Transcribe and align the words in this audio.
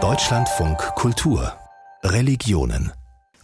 Deutschlandfunk 0.00 0.78
Kultur 0.94 1.52
Religionen 2.04 2.92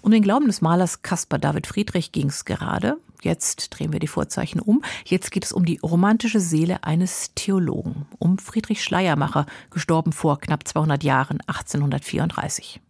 um 0.00 0.12
den 0.12 0.22
Glauben 0.22 0.46
des 0.46 0.60
Malers 0.60 1.02
Caspar 1.02 1.40
David 1.40 1.66
Friedrich 1.66 2.12
ging 2.12 2.28
es 2.28 2.44
gerade. 2.44 2.98
Jetzt 3.22 3.70
drehen 3.70 3.92
wir 3.92 3.98
die 3.98 4.06
Vorzeichen 4.06 4.60
um. 4.60 4.84
Jetzt 5.04 5.32
geht 5.32 5.44
es 5.44 5.52
um 5.52 5.64
die 5.64 5.80
romantische 5.82 6.38
Seele 6.38 6.84
eines 6.84 7.32
Theologen, 7.34 8.06
um 8.18 8.38
Friedrich 8.38 8.84
Schleiermacher, 8.84 9.46
gestorben 9.70 10.12
vor 10.12 10.38
knapp 10.38 10.68
200 10.68 11.02
Jahren, 11.02 11.40
1834. 11.46 12.80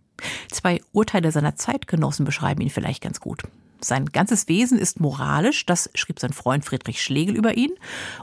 Zwei 0.51 0.83
Urteile 0.93 1.33
seiner 1.33 1.57
Zeitgenossen 1.57 2.27
beschreiben 2.27 2.61
ihn 2.61 2.71
vielleicht 2.71 3.03
ganz 3.03 3.21
gut. 3.21 3.45
Sein 3.85 4.07
ganzes 4.07 4.49
Wesen 4.49 4.79
ist 4.79 5.01
moralisch, 5.01 5.67
das 5.67 5.91
schrieb 5.95 6.19
sein 6.19 6.33
Freund 6.33 6.65
Friedrich 6.65 7.03
Schlegel 7.03 7.37
über 7.37 7.57
ihn. 7.57 7.73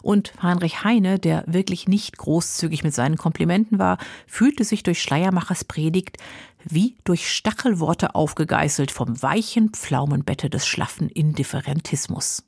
Und 0.01 0.33
Heinrich 0.41 0.83
Heine, 0.83 1.19
der 1.19 1.43
wirklich 1.47 1.87
nicht 1.87 2.17
großzügig 2.17 2.83
mit 2.83 2.93
seinen 2.93 3.17
Komplimenten 3.17 3.79
war, 3.79 3.97
fühlte 4.27 4.63
sich 4.63 4.83
durch 4.83 5.01
Schleiermachers 5.01 5.63
Predigt 5.63 6.17
wie 6.63 6.95
durch 7.03 7.31
Stachelworte 7.31 8.15
aufgegeißelt 8.15 8.91
vom 8.91 9.21
weichen 9.21 9.69
Pflaumenbette 9.69 10.49
des 10.49 10.67
schlaffen 10.67 11.09
Indifferentismus. 11.09 12.43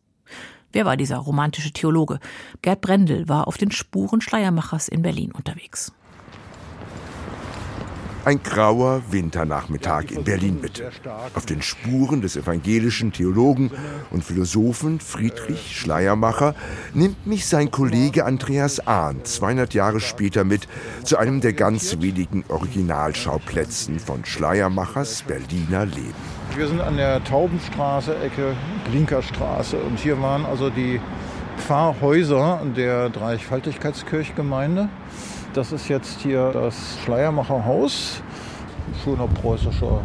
Wer 0.72 0.86
war 0.86 0.98
dieser 0.98 1.18
romantische 1.18 1.72
Theologe? 1.72 2.20
Gerd 2.64 2.82
Brendel 2.82 3.30
war 3.30 3.48
auf 3.48 3.58
den 3.58 3.72
Spuren 3.72 4.22
Schleiermachers 4.22 4.88
in 4.88 5.04
Berlin 5.04 5.32
unterwegs. 5.32 5.94
Ein 8.26 8.42
grauer 8.42 9.02
Winternachmittag 9.12 10.12
in 10.12 10.24
Berlin-Mitte. 10.24 10.92
Auf 11.36 11.46
den 11.46 11.62
Spuren 11.62 12.22
des 12.22 12.38
evangelischen 12.38 13.12
Theologen 13.12 13.70
und 14.12 14.24
Philosophen 14.24 15.02
Friedrich 15.02 15.78
Schleiermacher 15.78 16.56
nimmt 16.94 17.28
mich 17.28 17.46
sein 17.46 17.70
Kollege 17.70 18.24
Andreas 18.24 18.80
Ahn 18.88 19.26
200 19.26 19.74
Jahre 19.74 20.00
später 20.00 20.46
mit 20.46 20.70
zu 21.04 21.18
einem 21.18 21.42
der 21.42 21.52
ganz 21.52 22.00
wenigen 22.00 22.46
Originalschauplätzen 22.48 24.00
von 24.00 24.24
Schleiermachers 24.24 25.24
Berliner 25.24 25.86
Leben. 25.86 26.14
Wir 26.56 26.68
sind 26.70 26.80
an 26.80 26.96
der 26.96 27.22
Taubenstraße, 27.26 28.16
Ecke 28.20 28.56
Blinkerstraße 28.90 29.78
und 29.78 30.00
hier 30.00 30.22
waren 30.22 30.46
also 30.46 30.70
die 30.70 31.02
Pfarrhäuser 31.58 32.62
der 32.74 33.10
Dreifaltigkeitskirchgemeinde. 33.10 34.88
Das 35.54 35.72
ist 35.72 35.88
jetzt 35.88 36.20
hier 36.22 36.52
das 36.52 36.76
Schleiermacher 37.04 37.64
Haus. 37.64 38.22
Schöner 39.04 39.28
preußischer, 39.28 40.02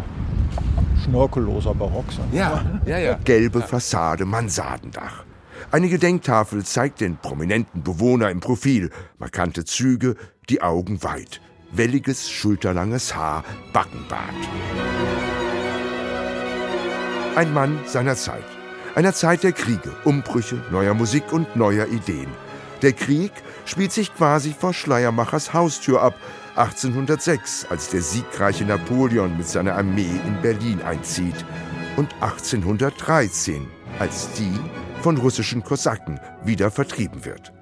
schnörkelloser 1.02 1.74
Barock. 1.74 2.04
Ja, 2.32 2.64
ja, 2.84 2.98
ja. 2.98 3.18
Gelbe 3.24 3.62
Fassade, 3.62 4.26
Mansardendach. 4.26 5.24
Eine 5.70 5.88
Gedenktafel 5.88 6.64
zeigt 6.64 7.00
den 7.00 7.16
prominenten 7.16 7.82
Bewohner 7.82 8.30
im 8.30 8.40
Profil. 8.40 8.90
Markante 9.18 9.64
Züge, 9.64 10.16
die 10.50 10.60
Augen 10.60 11.02
weit. 11.02 11.40
Welliges, 11.72 12.30
schulterlanges 12.30 13.14
Haar, 13.14 13.42
Backenbart. 13.72 14.20
Ein 17.36 17.52
Mann 17.54 17.78
seiner 17.86 18.16
Zeit. 18.16 18.44
Einer 18.94 19.14
Zeit 19.14 19.44
der 19.44 19.52
Kriege, 19.52 19.92
Umbrüche, 20.04 20.62
neuer 20.70 20.94
Musik 20.94 21.32
und 21.32 21.56
neuer 21.56 21.86
Ideen. 21.86 22.28
Der 22.82 22.92
Krieg 22.92 23.32
spielt 23.64 23.90
sich 23.90 24.14
quasi 24.14 24.54
vor 24.58 24.72
Schleiermachers 24.72 25.52
Haustür 25.52 26.00
ab, 26.00 26.14
1806, 26.54 27.66
als 27.70 27.90
der 27.90 28.02
siegreiche 28.02 28.64
Napoleon 28.64 29.36
mit 29.36 29.48
seiner 29.48 29.74
Armee 29.74 30.20
in 30.26 30.40
Berlin 30.42 30.80
einzieht. 30.82 31.44
Und 31.96 32.14
1813, 32.20 33.66
als 33.98 34.32
die 34.32 34.52
von 35.02 35.16
russischen 35.16 35.64
Kosaken 35.64 36.20
wieder 36.44 36.70
vertrieben 36.70 37.24
wird. 37.24 37.52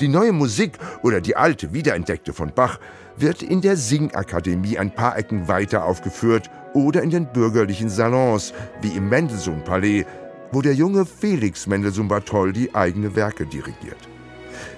Die 0.00 0.08
neue 0.08 0.32
Musik 0.32 0.78
oder 1.02 1.20
die 1.20 1.36
alte 1.36 1.72
wiederentdeckte 1.72 2.32
von 2.32 2.52
Bach 2.52 2.80
wird 3.16 3.42
in 3.42 3.60
der 3.60 3.76
Singakademie 3.76 4.78
ein 4.78 4.92
paar 4.92 5.16
Ecken 5.16 5.46
weiter 5.48 5.84
aufgeführt 5.84 6.50
oder 6.74 7.02
in 7.02 7.10
den 7.10 7.32
bürgerlichen 7.32 7.88
Salons 7.88 8.52
wie 8.82 8.96
im 8.96 9.08
Mendelssohn-Palais, 9.08 10.04
wo 10.50 10.60
der 10.60 10.74
junge 10.74 11.06
Felix 11.06 11.66
Mendelssohn-Bartholdy 11.66 12.70
eigene 12.72 13.14
Werke 13.14 13.46
dirigiert. 13.46 14.08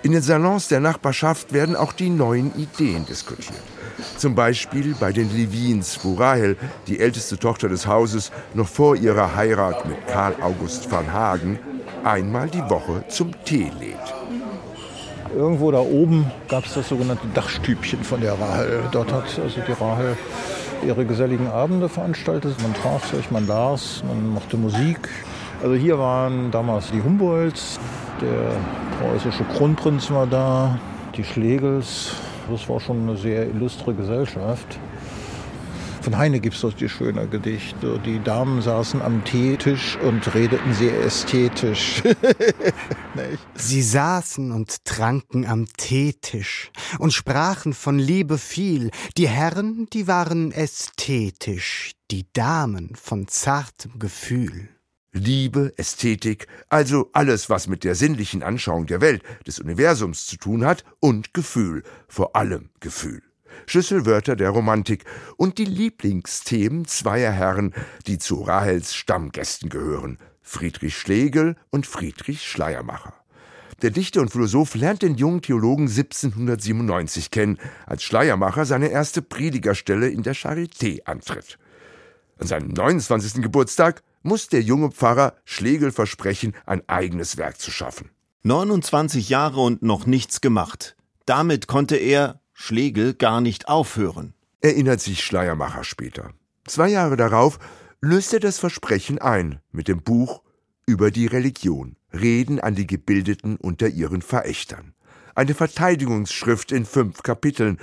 In 0.03 0.13
den 0.13 0.23
Salons 0.23 0.69
der 0.69 0.81
Nachbarschaft 0.81 1.53
werden 1.53 1.77
auch 1.77 1.93
die 1.93 2.11
neuen 2.11 2.55
Ideen 2.57 3.05
diskutiert. 3.07 3.63
Zum 4.17 4.35
Beispiel 4.35 4.95
bei 4.99 5.13
den 5.13 5.35
Levins, 5.37 5.99
wo 6.03 6.15
Rahel, 6.15 6.57
die 6.87 7.01
älteste 7.01 7.39
Tochter 7.39 7.69
des 7.69 7.87
Hauses, 7.87 8.31
noch 8.55 8.69
vor 8.69 8.97
ihrer 8.97 9.35
Heirat 9.35 9.87
mit 9.87 10.07
Karl 10.07 10.35
August 10.41 10.91
van 10.91 11.13
Hagen 11.13 11.59
einmal 12.05 12.49
die 12.49 12.63
Woche 12.71 13.05
zum 13.09 13.33
Tee 13.45 13.73
lädt. 13.81 13.97
Irgendwo 15.35 15.71
da 15.71 15.79
oben 15.79 16.31
gab 16.49 16.65
es 16.65 16.75
das 16.75 16.89
sogenannte 16.89 17.27
Dachstübchen 17.35 18.03
von 18.03 18.21
der 18.21 18.39
Rahel. 18.39 18.83
Dort 18.93 19.13
hat 19.13 19.25
also 19.43 19.61
die 19.67 19.73
Rahel 19.73 20.17
ihre 20.87 21.05
geselligen 21.05 21.49
Abende 21.49 21.89
veranstaltet. 21.89 22.61
Man 22.63 22.75
traf 22.75 23.11
sich, 23.11 23.31
man 23.31 23.47
las, 23.47 24.03
man 24.07 24.35
machte 24.35 24.57
Musik. 24.57 25.09
Also 25.63 25.75
hier 25.75 25.99
waren 25.99 26.51
damals 26.51 26.91
die 26.91 27.03
Humboldts, 27.03 27.79
der 28.21 28.53
preußische 28.99 29.45
Kronprinz 29.45 30.11
war 30.11 30.27
da, 30.27 30.79
die 31.17 31.25
Schlegels. 31.25 32.13
Das 32.51 32.69
war 32.69 32.81
schon 32.81 33.03
eine 33.03 33.17
sehr 33.17 33.47
illustre 33.47 33.95
Gesellschaft. 33.95 34.79
Von 36.03 36.17
Heine 36.17 36.41
gibt 36.41 36.55
es 36.57 36.63
doch 36.63 36.73
die 36.73 36.89
schöne 36.89 37.27
Gedichte. 37.29 38.01
Die 38.05 38.23
Damen 38.23 38.63
saßen 38.63 39.03
am 39.03 39.25
Teetisch 39.25 39.99
und 39.99 40.35
redeten 40.35 40.73
sehr 40.73 41.05
ästhetisch. 41.05 42.03
Sie 43.55 43.83
saßen 43.83 44.53
und 44.53 44.85
tranken 44.85 45.47
am 45.47 45.67
Teetisch 45.77 46.71
und 46.99 47.13
sprachen 47.13 47.75
von 47.75 47.99
Liebe 47.99 48.39
viel. 48.39 48.91
Die 49.17 49.29
Herren, 49.29 49.87
die 49.93 50.09
waren 50.09 50.51
ästhetisch, 50.51 51.93
die 52.11 52.27
Damen 52.33 52.95
von 52.97 53.29
zartem 53.29 53.99
Gefühl. 53.99 54.69
Liebe, 55.19 55.75
Ästhetik, 55.77 56.47
also 56.69 57.11
alles, 57.13 57.51
was 57.51 57.69
mit 57.69 57.85
der 57.85 57.95
sinnlichen 57.95 58.43
Anschauung 58.43 58.87
der 58.87 59.01
Welt, 59.01 59.23
des 59.47 59.59
Universums 59.61 60.27
zu 60.27 60.37
tun 60.37 60.65
hat, 60.65 60.85
und 61.01 61.35
Gefühl, 61.35 61.83
vor 62.09 62.37
allem 62.37 62.71
Gefühl. 62.81 63.23
Schlüsselwörter 63.67 64.37
der 64.37 64.51
Romantik 64.51 65.05
und 65.37 65.59
die 65.59 65.65
Lieblingsthemen 65.65 66.87
zweier 66.87 67.33
Herren, 67.33 67.75
die 68.07 68.19
zu 68.19 68.43
Rahels 68.43 68.95
Stammgästen 68.95 69.69
gehören, 69.69 70.19
Friedrich 70.41 70.97
Schlegel 70.97 71.57
und 71.71 71.87
Friedrich 71.87 72.43
Schleiermacher. 72.43 73.15
Der 73.83 73.91
Dichter 73.91 74.21
und 74.21 74.31
Philosoph 74.31 74.75
lernt 74.75 75.03
den 75.03 75.17
jungen 75.17 75.43
Theologen 75.43 75.87
1797 75.87 77.31
kennen, 77.31 77.59
als 77.87 78.03
Schleiermacher 78.03 78.65
seine 78.65 78.89
erste 78.89 79.23
Predigerstelle 79.23 80.09
in 80.09 80.23
der 80.23 80.35
Charité 80.35 81.05
antritt. 81.05 81.59
An 82.39 82.47
seinem 82.47 82.69
29. 82.69 83.43
Geburtstag 83.43 84.03
muss 84.23 84.49
der 84.49 84.63
junge 84.63 84.91
Pfarrer 84.91 85.35
Schlegel 85.45 85.93
versprechen, 85.93 86.55
ein 86.67 86.83
eigenes 86.89 87.37
Werk 87.37 87.61
zu 87.61 87.71
schaffen. 87.71 88.11
29 88.43 89.29
Jahre 89.29 89.61
und 89.61 89.83
noch 89.83 90.07
nichts 90.07 90.41
gemacht. 90.41 90.97
Damit 91.27 91.67
konnte 91.67 91.97
er, 91.97 92.41
Schlegel, 92.53 93.15
gar 93.15 93.41
nicht 93.41 93.69
aufhören. 93.69 94.35
Erinnert 94.61 95.01
sich 95.01 95.23
Schleiermacher 95.23 95.85
später. 95.85 96.33
Zwei 96.67 96.89
Jahre 96.89 97.17
darauf 97.17 97.59
löst 98.01 98.33
er 98.33 98.41
das 98.41 98.59
Versprechen 98.59 99.19
ein 99.19 99.61
mit 99.71 99.89
dem 99.89 100.03
Buch 100.03 100.43
über 100.87 101.11
die 101.11 101.27
Religion, 101.27 101.97
Reden 102.13 102.61
an 102.61 102.75
die 102.75 102.87
Gebildeten 102.87 103.57
unter 103.57 103.89
ihren 103.89 104.23
Verächtern. 104.23 104.95
Eine 105.35 105.55
Verteidigungsschrift 105.55 106.73
in 106.73 106.85
fünf 106.85 107.23
Kapiteln, 107.23 107.79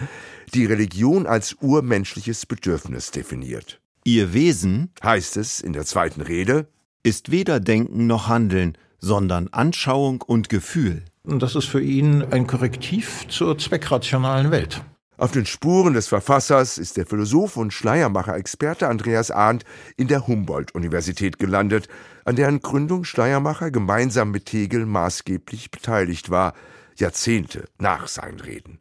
die 0.53 0.65
Religion 0.65 1.27
als 1.27 1.55
urmenschliches 1.61 2.45
Bedürfnis 2.45 3.11
definiert. 3.11 3.79
Ihr 4.07 4.33
Wesen, 4.33 4.91
heißt 5.03 5.35
es 5.35 5.59
in 5.59 5.73
der 5.73 5.83
zweiten 5.83 6.21
Rede, 6.21 6.67
ist 7.01 7.31
weder 7.31 7.59
Denken 7.59 8.05
noch 8.05 8.27
Handeln, 8.27 8.77
sondern 8.99 9.47
Anschauung 9.47 10.21
und 10.21 10.47
Gefühl. 10.47 11.03
Und 11.23 11.41
das 11.41 11.55
ist 11.55 11.65
für 11.65 11.81
ihn 11.81 12.21
ein 12.21 12.45
Korrektiv 12.45 13.25
zur 13.29 13.57
zweckrationalen 13.57 14.51
Welt. 14.51 14.83
Auf 15.17 15.31
den 15.31 15.47
Spuren 15.47 15.95
des 15.95 16.07
Verfassers 16.07 16.77
ist 16.77 16.97
der 16.97 17.07
Philosoph 17.07 17.57
und 17.57 17.73
Schleiermacher-Experte 17.73 18.87
Andreas 18.87 19.31
Arndt 19.31 19.63
in 19.97 20.07
der 20.07 20.27
Humboldt-Universität 20.27 21.39
gelandet, 21.39 21.87
an 22.25 22.35
deren 22.35 22.61
Gründung 22.61 23.05
Schleiermacher 23.05 23.71
gemeinsam 23.71 24.29
mit 24.29 24.53
Hegel 24.53 24.85
maßgeblich 24.85 25.71
beteiligt 25.71 26.29
war, 26.29 26.53
Jahrzehnte 26.95 27.69
nach 27.79 28.07
seinen 28.07 28.39
Reden. 28.39 28.77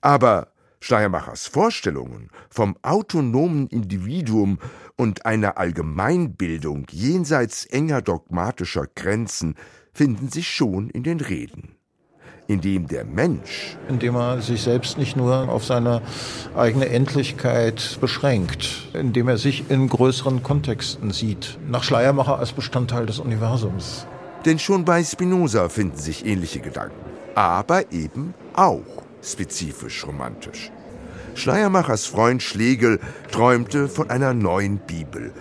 Aber 0.00 0.53
Schleiermachers 0.84 1.46
Vorstellungen 1.46 2.28
vom 2.50 2.76
autonomen 2.82 3.68
Individuum 3.68 4.58
und 4.98 5.24
einer 5.24 5.56
Allgemeinbildung 5.56 6.84
jenseits 6.90 7.64
enger 7.64 8.02
dogmatischer 8.02 8.84
Grenzen 8.94 9.54
finden 9.94 10.28
sich 10.28 10.46
schon 10.46 10.90
in 10.90 11.02
den 11.02 11.22
Reden. 11.22 11.76
Indem 12.48 12.86
der 12.86 13.06
Mensch, 13.06 13.78
indem 13.88 14.16
er 14.16 14.42
sich 14.42 14.60
selbst 14.60 14.98
nicht 14.98 15.16
nur 15.16 15.48
auf 15.48 15.64
seine 15.64 16.02
eigene 16.54 16.90
Endlichkeit 16.90 17.96
beschränkt, 18.02 18.90
indem 18.92 19.28
er 19.28 19.38
sich 19.38 19.70
in 19.70 19.88
größeren 19.88 20.42
Kontexten 20.42 21.12
sieht, 21.12 21.58
nach 21.66 21.82
Schleiermacher 21.82 22.38
als 22.38 22.52
Bestandteil 22.52 23.06
des 23.06 23.20
Universums. 23.20 24.06
Denn 24.44 24.58
schon 24.58 24.84
bei 24.84 25.02
Spinoza 25.02 25.70
finden 25.70 25.96
sich 25.96 26.26
ähnliche 26.26 26.60
Gedanken, 26.60 27.00
aber 27.34 27.90
eben 27.90 28.34
auch 28.52 29.03
spezifisch 29.24 30.06
romantisch. 30.06 30.70
Schleiermachers 31.34 32.06
Freund 32.06 32.42
Schlegel 32.42 33.00
träumte 33.32 33.88
von 33.88 34.10
einer 34.10 34.34
neuen 34.34 34.78
Bibel. 34.78 35.32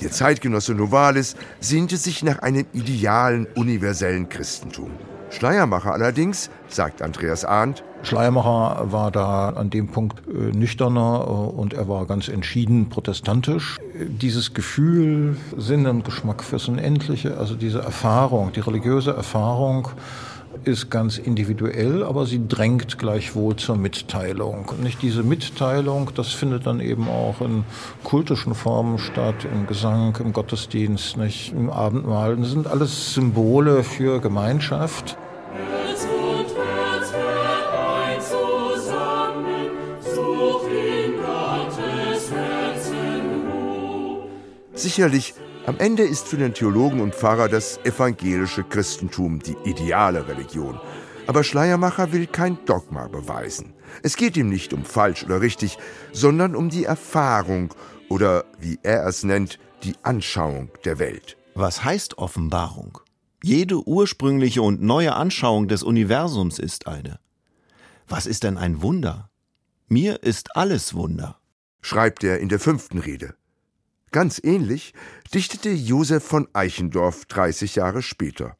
Ihr 0.00 0.10
Zeitgenosse 0.10 0.74
Novalis 0.74 1.36
sehnte 1.60 1.96
sich 1.96 2.22
nach 2.22 2.40
einem 2.40 2.66
idealen, 2.72 3.46
universellen 3.54 4.28
Christentum. 4.28 4.90
Schleiermacher 5.30 5.92
allerdings, 5.92 6.50
sagt 6.68 7.02
Andreas 7.02 7.44
Arndt, 7.44 7.84
Schleiermacher 8.04 8.92
war 8.92 9.10
da 9.10 9.50
an 9.50 9.70
dem 9.70 9.88
Punkt 9.88 10.22
äh, 10.28 10.56
nüchterner 10.56 11.24
äh, 11.26 11.30
und 11.30 11.72
er 11.72 11.88
war 11.88 12.06
ganz 12.06 12.28
entschieden 12.28 12.88
protestantisch. 12.90 13.78
Dieses 13.94 14.52
Gefühl, 14.52 15.36
Sinn 15.56 15.86
und 15.86 16.04
Geschmack 16.04 16.44
fürs 16.44 16.68
Unendliche, 16.68 17.38
also 17.38 17.54
diese 17.54 17.80
Erfahrung, 17.80 18.52
die 18.52 18.60
religiöse 18.60 19.12
Erfahrung, 19.12 19.88
ist 20.64 20.90
ganz 20.90 21.18
individuell, 21.18 22.02
aber 22.02 22.26
sie 22.26 22.46
drängt 22.46 22.98
gleichwohl 22.98 23.56
zur 23.56 23.76
Mitteilung. 23.76 24.66
Und 24.68 24.82
nicht 24.82 25.02
diese 25.02 25.22
Mitteilung, 25.22 26.10
das 26.14 26.28
findet 26.28 26.66
dann 26.66 26.80
eben 26.80 27.08
auch 27.08 27.40
in 27.40 27.64
kultischen 28.02 28.54
Formen 28.54 28.98
statt, 28.98 29.44
im 29.44 29.66
Gesang, 29.66 30.16
im 30.20 30.32
Gottesdienst, 30.32 31.16
nicht, 31.16 31.52
im 31.52 31.70
Abendmahl. 31.70 32.36
Das 32.36 32.50
sind 32.50 32.66
alles 32.66 33.14
Symbole 33.14 33.82
für 33.82 34.20
Gemeinschaft. 34.20 35.16
Sicherlich, 44.74 45.34
am 45.66 45.78
Ende 45.78 46.02
ist 46.02 46.28
für 46.28 46.36
den 46.36 46.52
Theologen 46.52 47.00
und 47.00 47.14
Pfarrer 47.14 47.48
das 47.48 47.78
evangelische 47.84 48.64
Christentum 48.64 49.38
die 49.40 49.56
ideale 49.64 50.28
Religion. 50.28 50.78
Aber 51.26 51.42
Schleiermacher 51.42 52.12
will 52.12 52.26
kein 52.26 52.58
Dogma 52.66 53.08
beweisen. 53.08 53.72
Es 54.02 54.16
geht 54.16 54.36
ihm 54.36 54.50
nicht 54.50 54.74
um 54.74 54.84
falsch 54.84 55.24
oder 55.24 55.40
richtig, 55.40 55.78
sondern 56.12 56.54
um 56.54 56.68
die 56.68 56.84
Erfahrung 56.84 57.72
oder, 58.10 58.44
wie 58.58 58.78
er 58.82 59.06
es 59.06 59.24
nennt, 59.24 59.58
die 59.84 59.94
Anschauung 60.02 60.68
der 60.84 60.98
Welt. 60.98 61.38
Was 61.54 61.82
heißt 61.82 62.18
Offenbarung? 62.18 62.98
Jede 63.42 63.86
ursprüngliche 63.88 64.60
und 64.60 64.82
neue 64.82 65.14
Anschauung 65.14 65.68
des 65.68 65.82
Universums 65.82 66.58
ist 66.58 66.86
eine. 66.86 67.20
Was 68.06 68.26
ist 68.26 68.42
denn 68.42 68.58
ein 68.58 68.82
Wunder? 68.82 69.30
Mir 69.88 70.22
ist 70.22 70.56
alles 70.56 70.94
Wunder, 70.94 71.38
schreibt 71.80 72.22
er 72.22 72.38
in 72.40 72.50
der 72.50 72.60
fünften 72.60 72.98
Rede. 72.98 73.34
Ganz 74.14 74.40
ähnlich 74.44 74.94
dichtete 75.34 75.70
Josef 75.70 76.22
von 76.22 76.46
Eichendorff 76.52 77.24
30 77.24 77.74
Jahre 77.74 78.00
später. 78.00 78.56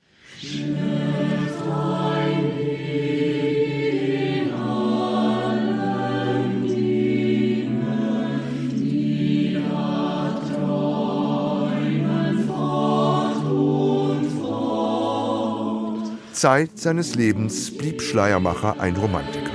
Zeit 16.32 16.78
seines 16.80 17.14
Lebens 17.14 17.70
blieb 17.78 18.02
Schleiermacher 18.02 18.80
ein 18.80 18.96
Romantiker. 18.96 19.52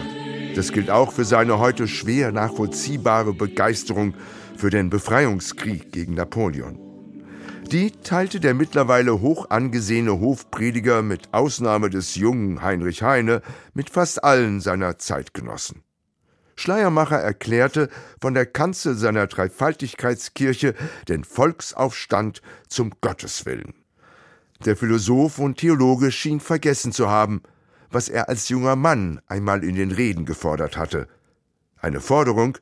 Das 0.55 0.71
gilt 0.71 0.89
auch 0.89 1.11
für 1.11 1.25
seine 1.25 1.59
heute 1.59 1.89
schwer 1.89 2.31
nachvollziehbare 2.31 3.33
Begeisterung 3.33 4.13
für 4.59 4.69
den 4.69 4.89
Befreiungskrieg 4.89 5.91
gegen 5.93 6.15
Napoleon. 6.15 6.77
Die 7.71 7.91
teilte 7.91 8.39
der 8.39 8.53
mittlerweile 8.53 9.21
hoch 9.21 9.49
angesehene 9.49 10.19
Hofprediger 10.19 11.01
mit 11.01 11.33
Ausnahme 11.33 11.89
des 11.89 12.15
jungen 12.15 12.61
Heinrich 12.61 13.01
Heine 13.01 13.41
mit 13.73 13.89
fast 13.89 14.23
allen 14.23 14.59
seiner 14.59 14.97
Zeitgenossen. 14.97 15.83
Schleiermacher 16.55 17.19
erklärte 17.19 17.89
von 18.19 18.33
der 18.33 18.45
Kanzel 18.45 18.95
seiner 18.95 19.27
Dreifaltigkeitskirche 19.27 20.75
den 21.07 21.23
Volksaufstand 21.23 22.41
zum 22.67 22.91
Gotteswillen. 22.99 23.75
Der 24.65 24.75
Philosoph 24.75 25.39
und 25.39 25.57
Theologe 25.57 26.11
schien 26.11 26.41
vergessen 26.41 26.91
zu 26.91 27.09
haben, 27.09 27.43
was 27.91 28.09
er 28.09 28.27
als 28.27 28.49
junger 28.49 28.75
Mann 28.75 29.21
einmal 29.27 29.63
in 29.63 29.75
den 29.75 29.91
Reden 29.91 30.25
gefordert 30.25 30.75
hatte. 30.75 31.07
Eine 31.77 32.01
Forderung, 32.01 32.57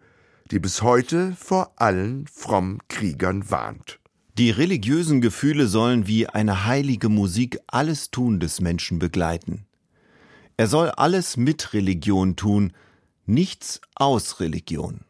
die 0.52 0.60
bis 0.60 0.82
heute 0.82 1.36
vor 1.38 1.74
allen 1.76 2.26
frommen 2.28 2.80
Kriegern 2.88 3.50
warnt. 3.50 4.00
Die 4.38 4.52
religiösen 4.52 5.20
Gefühle 5.20 5.68
sollen 5.68 6.08
wie 6.08 6.28
eine 6.28 6.66
heilige 6.66 7.10
Musik 7.10 7.60
alles 7.68 8.12
Tun 8.12 8.40
des 8.40 8.62
Menschen 8.62 9.00
begleiten. 9.00 9.66
Er 10.58 10.68
soll 10.68 10.90
alles 10.90 11.38
mit 11.38 11.74
Religion 11.74 12.36
tun, 12.36 12.74
nichts 13.26 13.82
aus 13.96 14.40
Religion. 14.40 15.02